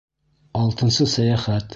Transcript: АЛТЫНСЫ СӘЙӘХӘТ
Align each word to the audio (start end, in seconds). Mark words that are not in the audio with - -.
АЛТЫНСЫ 0.61 1.05
СӘЙӘХӘТ 1.13 1.67